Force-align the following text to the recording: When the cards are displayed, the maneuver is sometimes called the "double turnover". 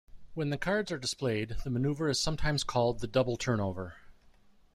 When 0.33 0.49
the 0.49 0.57
cards 0.57 0.91
are 0.91 0.97
displayed, 0.97 1.57
the 1.63 1.69
maneuver 1.69 2.09
is 2.09 2.19
sometimes 2.19 2.63
called 2.63 3.01
the 3.01 3.07
"double 3.07 3.37
turnover". 3.37 3.97